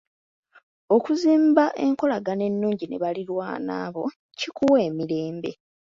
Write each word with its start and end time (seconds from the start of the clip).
Okuzimba 0.95 1.65
enkolagana 1.85 2.43
ennungi 2.49 2.85
ne 2.87 2.97
baliraanwa 3.03 3.79
bo 3.93 4.05
kikuwa 4.39 4.77
emirembe. 4.87 5.51